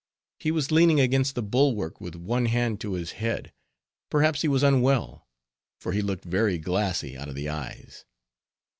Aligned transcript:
He 0.39 0.49
was 0.49 0.71
leaning 0.71 0.99
against 0.99 1.35
the 1.35 1.43
bulwark, 1.43 2.01
with 2.01 2.15
one 2.15 2.47
hand 2.47 2.81
to 2.81 2.93
his 2.93 3.11
head; 3.11 3.53
perhaps 4.09 4.41
he 4.41 4.47
was 4.47 4.63
unwell, 4.63 5.27
for 5.79 5.91
he 5.91 6.01
looked 6.01 6.25
very 6.25 6.57
glassy 6.57 7.15
out 7.15 7.29
of 7.29 7.35
the 7.35 7.47
eyes. 7.49 8.03